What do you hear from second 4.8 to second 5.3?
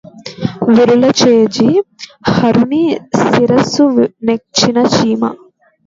చీమ